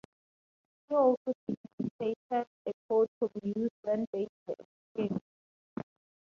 [0.89, 2.15] He also designated
[2.65, 4.55] a code to be used when dates were
[4.97, 5.21] exchanged.